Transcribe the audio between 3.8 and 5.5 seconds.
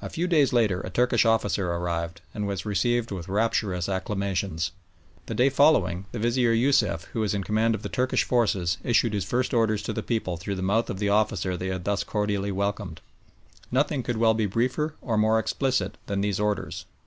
acclamations. The day